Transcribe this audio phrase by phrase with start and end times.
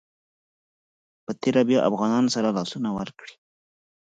[1.25, 3.33] په تېره بیا افغانانو سره لاسونه ورکړي.